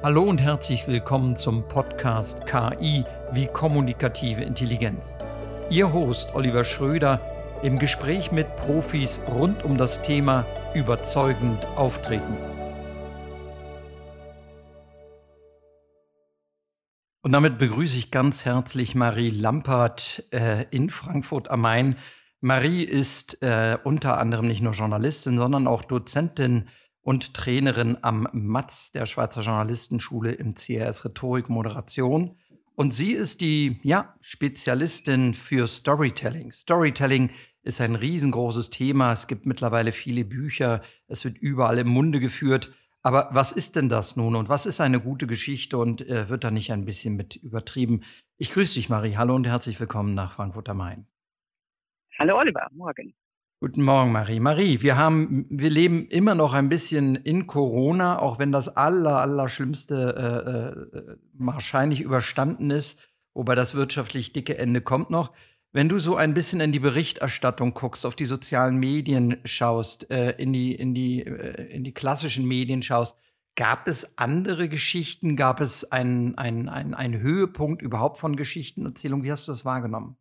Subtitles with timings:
[0.00, 5.18] Hallo und herzlich willkommen zum Podcast KI wie kommunikative Intelligenz.
[5.70, 7.20] Ihr Host Oliver Schröder
[7.64, 12.36] im Gespräch mit Profis rund um das Thema überzeugend auftreten.
[17.22, 21.96] Und damit begrüße ich ganz herzlich Marie Lampert äh, in Frankfurt am Main.
[22.40, 26.68] Marie ist äh, unter anderem nicht nur Journalistin, sondern auch Dozentin
[27.08, 32.36] und Trainerin am MATZ, der Schweizer Journalistenschule im CRS Rhetorik Moderation.
[32.74, 36.52] Und sie ist die ja, Spezialistin für Storytelling.
[36.52, 37.30] Storytelling
[37.62, 39.14] ist ein riesengroßes Thema.
[39.14, 40.82] Es gibt mittlerweile viele Bücher.
[41.06, 42.74] Es wird überall im Munde geführt.
[43.00, 46.44] Aber was ist denn das nun und was ist eine gute Geschichte und äh, wird
[46.44, 48.02] da nicht ein bisschen mit übertrieben?
[48.36, 49.16] Ich grüße dich, Marie.
[49.16, 51.06] Hallo und herzlich willkommen nach Frankfurt am Main.
[52.18, 52.68] Hallo, Oliver.
[52.72, 53.14] Morgen.
[53.60, 54.38] Guten Morgen, Marie.
[54.38, 59.18] Marie, wir haben, wir leben immer noch ein bisschen in Corona, auch wenn das aller,
[59.18, 63.00] aller äh, äh, wahrscheinlich überstanden ist,
[63.34, 65.32] wobei das wirtschaftlich dicke Ende kommt noch.
[65.72, 70.36] Wenn du so ein bisschen in die Berichterstattung guckst, auf die sozialen Medien schaust, äh,
[70.38, 73.18] in, die, in, die, äh, in die klassischen Medien schaust,
[73.56, 75.34] gab es andere Geschichten?
[75.34, 79.24] Gab es einen, einen, einen, einen Höhepunkt überhaupt von Geschichtenerzählung?
[79.24, 80.16] Wie hast du das wahrgenommen?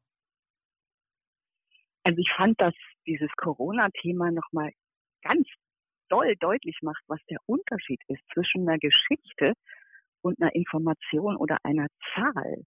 [2.03, 2.73] Also ich fand, dass
[3.08, 4.72] dieses Corona-Thema nochmal
[5.23, 5.47] ganz
[6.09, 9.53] doll deutlich macht, was der Unterschied ist zwischen einer Geschichte
[10.22, 12.63] und einer Information oder einer Zahl.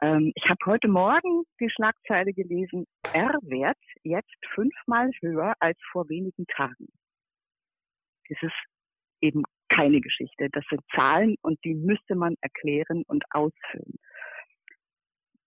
[0.00, 6.46] Ähm, ich habe heute Morgen die Schlagzeile gelesen, R-Wert jetzt fünfmal höher als vor wenigen
[6.46, 6.88] Tagen.
[8.28, 8.64] Das ist
[9.20, 10.48] eben keine Geschichte.
[10.50, 13.94] Das sind Zahlen und die müsste man erklären und ausfüllen.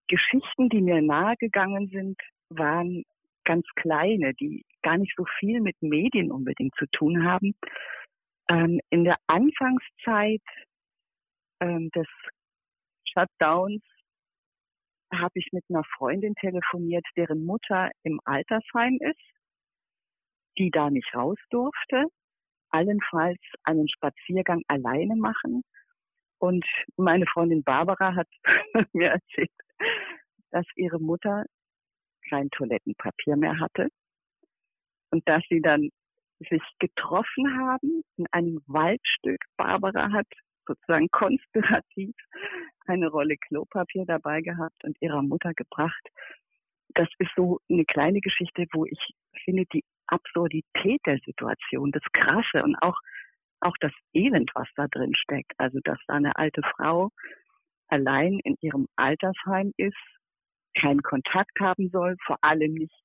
[0.08, 2.18] Geschichten, die mir nahegegangen sind,
[2.50, 3.04] waren
[3.46, 7.56] ganz kleine, die gar nicht so viel mit Medien unbedingt zu tun haben.
[8.50, 10.42] Ähm, in der Anfangszeit
[11.62, 12.08] ähm, des
[13.12, 13.82] Shutdowns
[15.14, 19.20] habe ich mit einer Freundin telefoniert, deren Mutter im Altersheim ist,
[20.58, 22.06] die da nicht raus durfte,
[22.70, 25.64] allenfalls einen Spaziergang alleine machen.
[26.40, 26.66] Und
[26.98, 28.28] meine Freundin Barbara hat
[28.94, 29.52] mir erzählt,
[30.52, 31.46] dass ihre Mutter
[32.30, 33.90] kein Toilettenpapier mehr hatte
[35.12, 35.90] und dass sie dann
[36.40, 39.42] sich getroffen haben in einem Waldstück.
[39.58, 40.28] Barbara hat
[40.68, 42.16] sozusagen konspirativ
[42.88, 46.08] eine Rolle Klopapier dabei gehabt und ihrer Mutter gebracht.
[46.90, 49.00] Das ist so eine kleine Geschichte, wo ich
[49.44, 52.98] finde, die Absurdität der Situation, das Krasse und auch,
[53.62, 55.54] auch das Elend, was da drin steckt.
[55.58, 57.10] Also, dass da eine alte Frau
[57.88, 60.15] allein in ihrem Altersheim ist
[60.80, 62.96] keinen Kontakt haben soll, vor allem nicht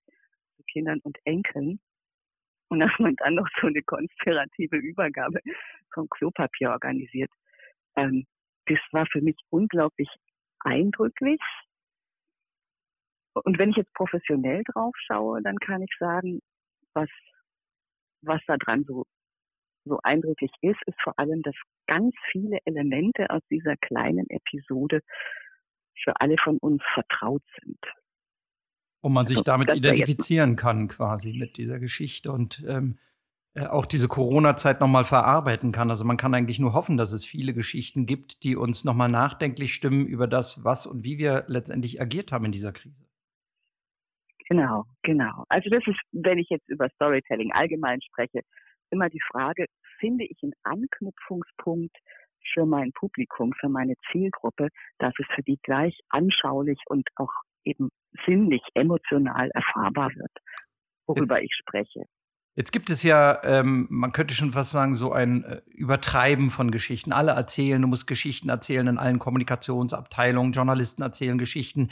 [0.57, 1.81] zu Kindern und Enkeln.
[2.69, 5.41] Und dass man dann noch so eine konspirative Übergabe
[5.93, 7.31] von Klopapier organisiert.
[7.97, 8.27] Ähm,
[8.67, 10.09] das war für mich unglaublich
[10.61, 11.41] eindrücklich.
[13.35, 16.41] Und wenn ich jetzt professionell drauf schaue, dann kann ich sagen,
[16.95, 17.09] was,
[18.23, 19.05] was da dran so,
[19.85, 21.55] so eindrücklich ist, ist vor allem, dass
[21.87, 25.01] ganz viele Elemente aus dieser kleinen Episode
[26.03, 27.79] für alle von uns vertraut sind.
[29.03, 32.99] Und man sich also, damit identifizieren kann, quasi mit dieser Geschichte und ähm,
[33.55, 35.91] äh, auch diese Corona-Zeit nochmal verarbeiten kann.
[35.91, 39.75] Also man kann eigentlich nur hoffen, dass es viele Geschichten gibt, die uns nochmal nachdenklich
[39.75, 43.05] stimmen über das, was und wie wir letztendlich agiert haben in dieser Krise.
[44.49, 45.45] Genau, genau.
[45.49, 48.43] Also das ist, wenn ich jetzt über Storytelling allgemein spreche,
[48.91, 49.67] immer die Frage,
[49.99, 51.97] finde ich einen Anknüpfungspunkt
[52.53, 54.69] für mein Publikum, für meine Zielgruppe,
[54.99, 57.33] dass es für die gleich anschaulich und auch
[57.65, 57.91] eben
[58.27, 60.33] sinnlich, emotional erfahrbar wird,
[61.07, 62.05] worüber ich spreche.
[62.57, 66.71] Jetzt gibt es ja, ähm, man könnte schon fast sagen, so ein äh, Übertreiben von
[66.71, 67.13] Geschichten.
[67.13, 71.91] Alle erzählen, du musst Geschichten erzählen in allen Kommunikationsabteilungen, Journalisten erzählen Geschichten.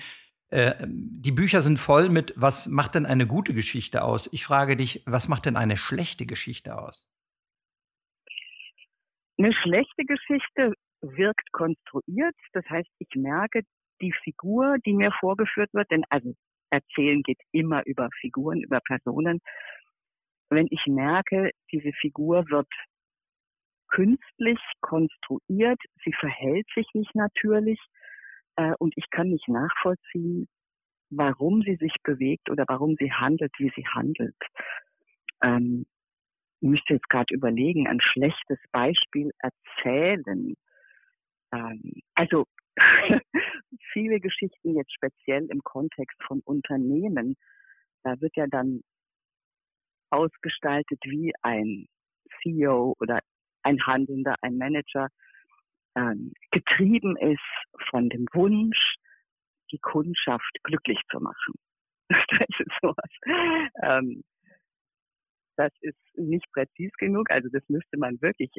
[0.50, 4.28] Äh, die Bücher sind voll mit, was macht denn eine gute Geschichte aus?
[4.32, 7.06] Ich frage dich, was macht denn eine schlechte Geschichte aus?
[9.38, 12.34] Eine schlechte Geschichte wirkt konstruiert.
[12.52, 13.62] Das heißt, ich merke,
[14.00, 16.34] die Figur, die mir vorgeführt wird, denn also
[16.70, 19.40] erzählen geht immer über Figuren, über Personen.
[20.50, 22.68] Wenn ich merke, diese Figur wird
[23.88, 27.80] künstlich konstruiert, sie verhält sich nicht natürlich
[28.56, 30.48] äh, und ich kann nicht nachvollziehen,
[31.10, 34.36] warum sie sich bewegt oder warum sie handelt, wie sie handelt.
[35.42, 35.86] Ähm,
[36.60, 40.54] müsste jetzt gerade überlegen, ein schlechtes Beispiel erzählen.
[41.52, 42.46] Ähm, also
[43.92, 47.36] viele Geschichten jetzt speziell im Kontext von Unternehmen,
[48.04, 48.80] da wird ja dann
[50.10, 51.86] ausgestaltet wie ein
[52.40, 53.20] CEO oder
[53.62, 55.08] ein Handelnder, ein Manager
[55.96, 58.96] ähm, getrieben ist von dem Wunsch,
[59.70, 61.54] die Kundschaft glücklich zu machen.
[62.08, 63.10] das ist sowas.
[63.82, 64.22] Ähm,
[65.58, 67.30] das ist nicht präzis genug.
[67.30, 68.50] Also das müsste man wirklich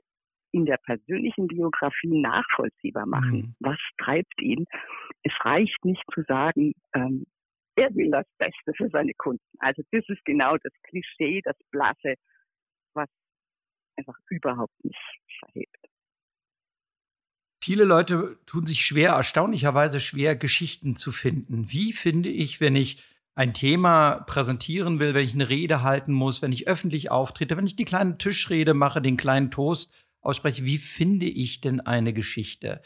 [0.51, 3.37] in der persönlichen Biografie nachvollziehbar machen.
[3.37, 3.55] Mhm.
[3.59, 4.65] Was treibt ihn?
[5.23, 7.25] Es reicht nicht zu sagen, ähm,
[7.75, 9.43] er will das Beste für seine Kunden.
[9.59, 12.15] Also das ist genau das Klischee, das Blasse,
[12.93, 13.07] was
[13.95, 14.99] einfach überhaupt nicht
[15.39, 15.77] verhebt.
[17.61, 21.69] Viele Leute tun sich schwer, erstaunlicherweise schwer, Geschichten zu finden.
[21.69, 23.03] Wie finde ich, wenn ich
[23.39, 27.65] ein Thema präsentieren will, wenn ich eine Rede halten muss, wenn ich öffentlich auftrete, wenn
[27.65, 32.81] ich die kleine Tischrede mache, den kleinen Toast ausspreche, wie finde ich denn eine Geschichte?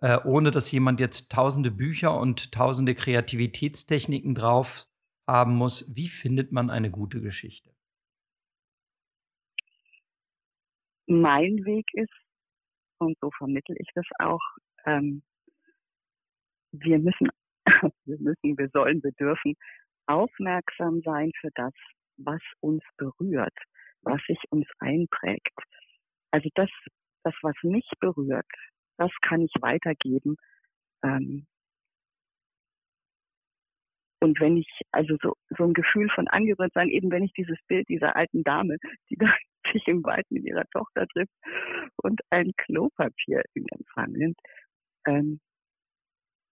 [0.00, 4.86] Äh, ohne dass jemand jetzt tausende Bücher und tausende Kreativitätstechniken drauf
[5.26, 5.92] haben muss.
[5.92, 7.74] Wie findet man eine gute Geschichte?
[11.08, 12.14] Mein Weg ist,
[12.98, 14.42] und so vermittel ich das auch,
[14.84, 15.24] ähm,
[16.70, 17.28] wir müssen,
[18.04, 19.56] wir müssen, wir sollen, wir dürfen
[20.06, 21.72] aufmerksam sein für das,
[22.16, 23.54] was uns berührt,
[24.02, 25.58] was sich uns einprägt.
[26.30, 26.70] Also das,
[27.24, 28.46] das, was mich berührt,
[28.98, 30.36] das kann ich weitergeben.
[31.02, 31.46] Ähm,
[34.20, 37.58] und wenn ich, also so, so ein Gefühl von angerührt sein, eben wenn ich dieses
[37.68, 38.76] Bild dieser alten Dame,
[39.10, 39.32] die da
[39.72, 41.34] sich im Wald mit ihrer Tochter trifft
[41.96, 44.38] und ein Klopapier in Empfang nimmt,
[45.06, 45.40] ähm,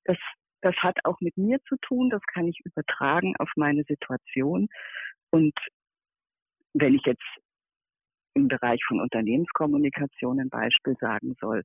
[0.05, 0.19] das,
[0.65, 4.69] das hat auch mit mir zu tun, das kann ich übertragen auf meine Situation.
[5.31, 5.53] Und
[6.73, 7.23] wenn ich jetzt
[8.33, 11.65] im Bereich von Unternehmenskommunikation ein Beispiel sagen soll,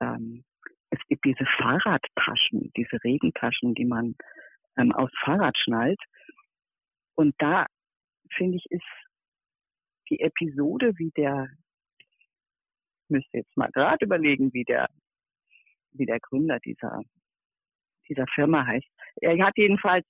[0.00, 0.44] ähm,
[0.88, 4.14] es gibt diese Fahrradtaschen, diese Regentaschen, die man
[4.78, 6.00] ähm, aufs Fahrrad schnallt.
[7.14, 7.66] Und da
[8.34, 8.82] finde ich, ist
[10.08, 11.48] die Episode, wie der,
[11.98, 14.88] ich müsste jetzt mal gerade überlegen, wie der,
[15.92, 17.02] wie der Gründer dieser,
[18.08, 18.88] dieser Firma heißt.
[19.16, 20.06] Er hat jedenfalls,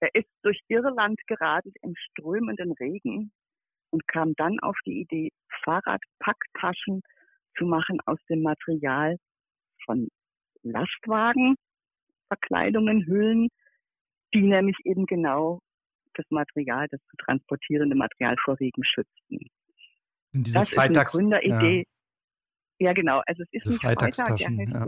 [0.00, 3.32] er ist durch Irland geradelt im strömenden Regen
[3.90, 5.30] und kam dann auf die Idee,
[5.64, 7.02] Fahrradpacktaschen
[7.56, 9.16] zu machen aus dem Material
[9.84, 10.08] von
[10.62, 11.56] Lastwagen,
[12.28, 13.48] Verkleidungen, Hüllen,
[14.34, 15.60] die nämlich eben genau
[16.14, 19.50] das Material, das zu transportierende Material vor Regen schützten.
[20.32, 21.86] Diese das Freitags, ist eine Gründeridee.
[22.78, 22.88] Ja.
[22.88, 22.92] ja.
[22.94, 23.22] genau.
[23.26, 24.16] Also es ist nicht Freitag.
[24.16, 24.86] Ja,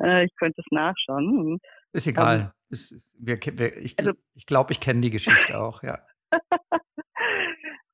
[0.00, 1.58] äh, ich könnte es nachschauen.
[1.92, 2.36] Ist egal.
[2.36, 5.82] Um, ähm, ist, ist, wir, wir, ich also, ich glaube, ich kenne die Geschichte auch,
[5.82, 5.98] ja.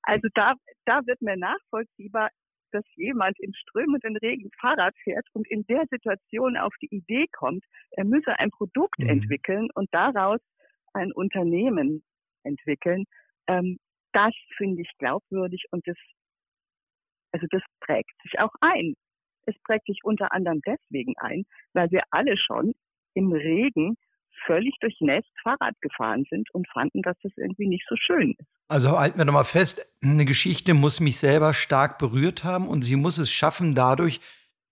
[0.03, 0.55] also da,
[0.85, 2.31] da wird mir nachvollziehbar,
[2.71, 7.65] dass jemand im strömenden Regen Fahrrad fährt und in der Situation auf die Idee kommt,
[7.93, 9.09] er müsse ein Produkt mhm.
[9.09, 10.41] entwickeln und daraus
[10.93, 12.05] ein Unternehmen
[12.45, 13.05] entwickeln.
[13.47, 13.79] Ähm,
[14.12, 15.97] das finde ich glaubwürdig und das,
[17.33, 18.95] also das prägt sich auch ein.
[19.49, 22.75] Es prägt sich unter anderem deswegen ein, weil wir alle schon
[23.15, 23.97] im Regen
[24.47, 28.49] völlig durchnässt Fahrrad gefahren sind und fanden, dass das irgendwie nicht so schön ist.
[28.69, 32.97] Also halten wir nochmal fest, eine Geschichte muss mich selber stark berührt haben und sie
[32.97, 34.21] muss es schaffen, dadurch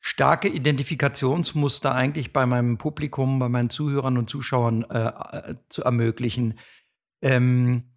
[0.01, 6.59] starke Identifikationsmuster eigentlich bei meinem Publikum, bei meinen Zuhörern und Zuschauern äh, äh zu ermöglichen.
[7.23, 7.97] Ähm,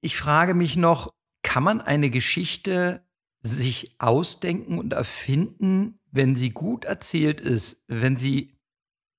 [0.00, 1.12] ich frage mich noch,
[1.42, 3.04] kann man eine Geschichte
[3.42, 8.58] sich ausdenken und erfinden, wenn sie gut erzählt ist, wenn sie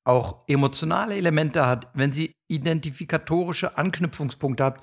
[0.04, 4.82] auch emotionale Elemente hat, wenn sie identifikatorische Anknüpfungspunkte hat,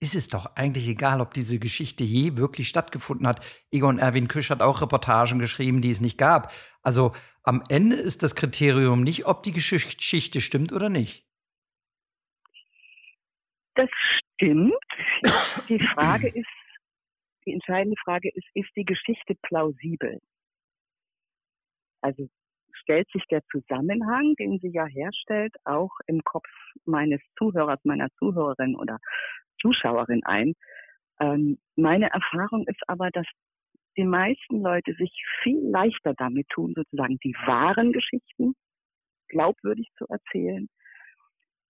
[0.00, 3.44] ist es doch eigentlich egal, ob diese Geschichte je wirklich stattgefunden hat.
[3.70, 6.52] Egon Erwin Küsch hat auch Reportagen geschrieben, die es nicht gab.
[6.82, 7.12] Also
[7.42, 11.26] am Ende ist das Kriterium nicht, ob die Geschichte stimmt oder nicht.
[13.74, 13.88] Das
[14.34, 14.72] stimmt.
[15.68, 16.46] Die Frage ist,
[17.46, 20.20] die entscheidende Frage ist, ist die Geschichte plausibel?
[22.00, 22.28] Also
[22.72, 26.48] stellt sich der Zusammenhang, den sie ja herstellt, auch im Kopf
[26.84, 28.98] meines Zuhörers, meiner Zuhörerin oder
[29.60, 30.54] Zuschauerin ein.
[31.20, 33.26] Ähm, meine Erfahrung ist aber, dass
[33.96, 38.54] die meisten Leute sich viel leichter damit tun, sozusagen die wahren Geschichten
[39.28, 40.68] glaubwürdig zu erzählen,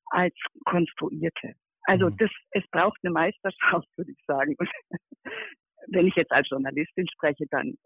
[0.06, 1.54] als konstruierte.
[1.82, 2.16] Also mhm.
[2.16, 4.56] das, es braucht eine Meisterschaft, würde ich sagen.
[4.58, 4.68] Und
[5.88, 7.76] wenn ich jetzt als Journalistin spreche, dann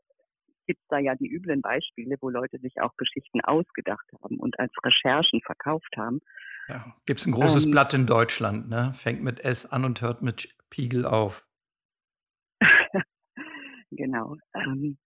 [0.67, 4.59] gibt es da ja die üblen Beispiele, wo Leute sich auch Geschichten ausgedacht haben und
[4.59, 6.21] als Recherchen verkauft haben.
[6.69, 8.93] Ja, gibt es ein großes ähm, Blatt in Deutschland, ne?
[8.99, 11.47] Fängt mit S an und hört mit Spiegel auf.
[13.91, 14.37] genau.
[14.55, 14.99] Ähm,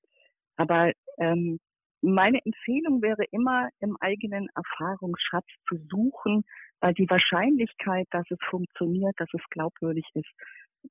[0.57, 1.61] aber ähm,
[2.03, 6.45] meine Empfehlung wäre immer, im eigenen Erfahrungsschatz zu suchen,
[6.81, 10.31] weil die Wahrscheinlichkeit, dass es funktioniert, dass es glaubwürdig ist,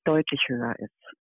[0.06, 1.21] deutlich höher ist.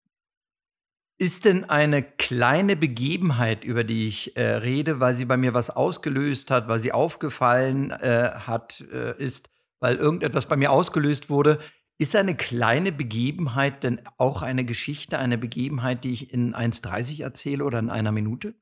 [1.20, 5.68] Ist denn eine kleine Begebenheit, über die ich äh, rede, weil sie bei mir was
[5.68, 9.50] ausgelöst hat, weil sie aufgefallen äh, hat, äh, ist,
[9.80, 11.58] weil irgendetwas bei mir ausgelöst wurde,
[11.98, 17.66] ist eine kleine Begebenheit denn auch eine Geschichte, eine Begebenheit, die ich in 1,30 erzähle
[17.66, 18.54] oder in einer Minute?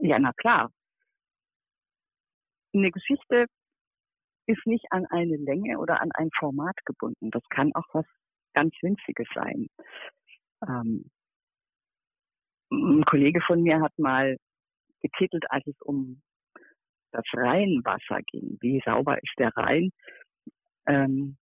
[0.00, 0.72] Ja, na klar.
[2.74, 3.46] Eine Geschichte
[4.46, 7.30] ist nicht an eine Länge oder an ein Format gebunden.
[7.30, 8.06] Das kann auch was
[8.52, 9.68] ganz Winziges sein.
[10.66, 11.10] Ähm,
[12.70, 14.36] ein Kollege von mir hat mal
[15.00, 16.22] getitelt, als es um
[17.12, 18.58] das Rheinwasser ging.
[18.60, 19.90] Wie sauber ist der Rhein?
[20.86, 21.38] Ähm,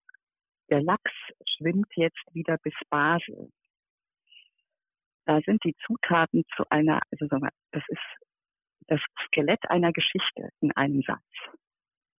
[0.71, 1.13] der Lachs
[1.57, 3.51] schwimmt jetzt wieder bis Basel.
[5.25, 8.01] Da sind die Zutaten zu einer, also sagen wir, das ist
[8.89, 11.25] das Skelett einer Geschichte in einem Satz.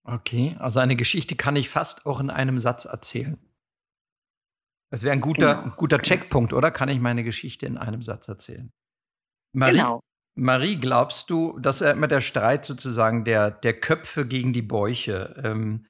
[0.03, 3.39] Okay, also eine Geschichte kann ich fast auch in einem Satz erzählen.
[4.91, 5.67] Das wäre ein guter, genau.
[5.67, 6.71] ein guter Checkpunkt, oder?
[6.71, 8.73] Kann ich meine Geschichte in einem Satz erzählen?
[9.53, 10.01] Marie, genau.
[10.37, 15.41] Marie, glaubst du, dass ist immer der Streit sozusagen der, der Köpfe gegen die Bäuche?
[15.43, 15.87] Ähm,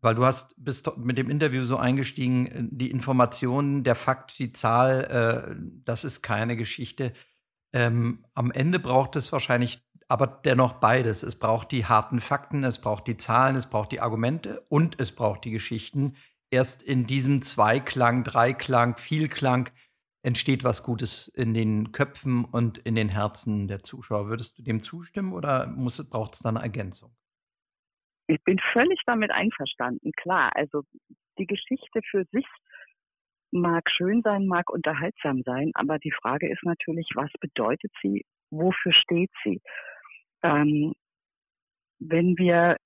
[0.00, 4.52] weil du hast bist mit dem Interview so eingestiegen, äh, die Informationen, der Fakt, die
[4.52, 7.12] Zahl, äh, das ist keine Geschichte.
[7.72, 11.22] Ähm, am Ende braucht es wahrscheinlich aber dennoch beides.
[11.22, 15.12] Es braucht die harten Fakten, es braucht die Zahlen, es braucht die Argumente und es
[15.12, 16.14] braucht die Geschichten,
[16.56, 19.68] erst in diesem Zweiklang, Dreiklang, Vielklang
[20.22, 24.28] entsteht was Gutes in den Köpfen und in den Herzen der Zuschauer.
[24.28, 25.66] Würdest du dem zustimmen oder
[26.10, 27.14] braucht es da eine Ergänzung?
[28.26, 30.50] Ich bin völlig damit einverstanden, klar.
[30.54, 30.82] Also
[31.38, 32.46] die Geschichte für sich
[33.52, 38.92] mag schön sein, mag unterhaltsam sein, aber die Frage ist natürlich, was bedeutet sie, wofür
[38.92, 39.60] steht sie?
[40.42, 40.94] Ähm,
[41.98, 42.76] wenn wir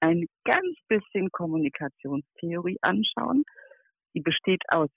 [0.00, 3.44] ein ganz bisschen Kommunikationstheorie anschauen.
[4.14, 4.90] Die besteht aus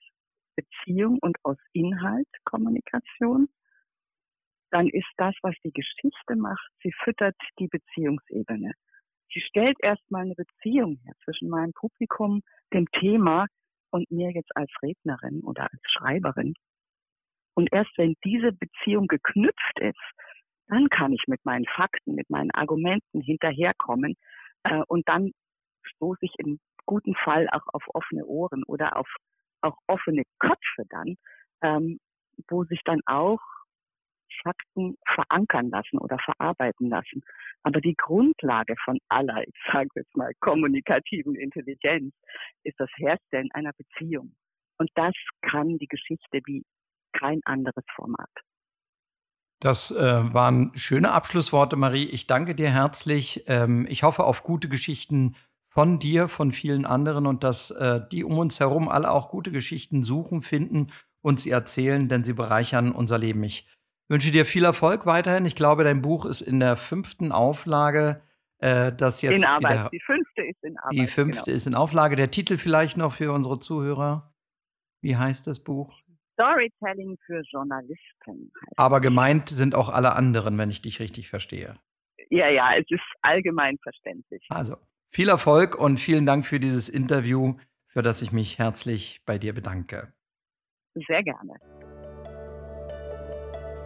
[0.56, 3.50] Beziehung und aus Inhalt Kommunikation.
[4.72, 8.74] Dann ist das, was die Geschichte macht, sie füttert die Beziehungsebene.
[9.32, 12.42] Sie stellt erstmal eine Beziehung her zwischen meinem Publikum,
[12.74, 13.46] dem Thema
[13.92, 16.54] und mir jetzt als Rednerin oder als Schreiberin.
[17.56, 20.02] Und erst wenn diese Beziehung geknüpft ist,
[20.68, 24.16] dann kann ich mit meinen Fakten, mit meinen Argumenten hinterherkommen
[24.64, 25.32] äh, und dann
[25.84, 29.08] stoße ich im guten Fall auch auf offene Ohren oder auf
[29.62, 31.16] auch offene Köpfe dann,
[31.62, 32.00] ähm,
[32.50, 33.40] wo sich dann auch
[34.42, 37.22] Fakten verankern lassen oder verarbeiten lassen.
[37.64, 42.14] Aber die Grundlage von aller, ich sage jetzt mal, kommunikativen Intelligenz
[42.64, 44.36] ist das Herstellen einer Beziehung.
[44.78, 46.66] Und das kann die Geschichte wie
[47.14, 48.32] kein anderes Format.
[49.64, 52.04] Das äh, waren schöne Abschlussworte, Marie.
[52.04, 53.46] Ich danke dir herzlich.
[53.48, 55.38] Ähm, ich hoffe auf gute Geschichten
[55.70, 59.52] von dir, von vielen anderen und dass äh, die um uns herum alle auch gute
[59.52, 60.92] Geschichten suchen, finden
[61.22, 63.42] und sie erzählen, denn sie bereichern unser Leben.
[63.46, 63.66] Ich
[64.10, 65.46] wünsche dir viel Erfolg weiterhin.
[65.46, 68.22] Ich glaube, dein Buch ist in der fünften Auflage.
[68.58, 69.72] Äh, das jetzt in Arbeit.
[69.72, 70.94] Wieder, die fünfte ist in Arbeit.
[70.94, 71.56] Die fünfte genau.
[71.56, 72.18] ist in Auflage.
[72.18, 74.34] Der Titel vielleicht noch für unsere Zuhörer.
[75.00, 76.03] Wie heißt das Buch?
[76.34, 78.52] Storytelling für Journalisten.
[78.76, 81.76] Aber gemeint sind auch alle anderen, wenn ich dich richtig verstehe.
[82.30, 84.46] Ja, ja, es ist allgemein verständlich.
[84.50, 84.78] Also,
[85.12, 87.56] viel Erfolg und vielen Dank für dieses Interview,
[87.88, 90.12] für das ich mich herzlich bei dir bedanke.
[91.08, 91.54] Sehr gerne.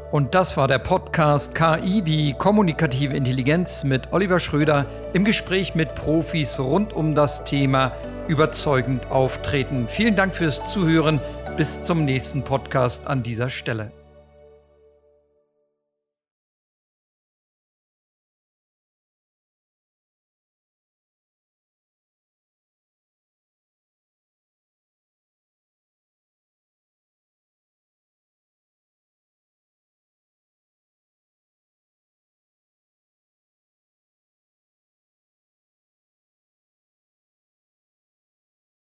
[0.10, 5.96] Und das war der Podcast KI, die kommunikative Intelligenz mit Oliver Schröder im Gespräch mit
[5.96, 7.92] Profis rund um das Thema
[8.30, 9.89] überzeugend auftreten.
[9.89, 11.20] Vielen Dank fürs Zuhören.
[11.58, 13.92] Bis zum nächsten Podcast an dieser Stelle.